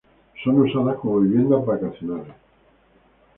Son 0.43 0.57
usadas 0.59 0.97
como 0.97 1.19
viviendas 1.19 1.63
vacacionales. 1.63 2.33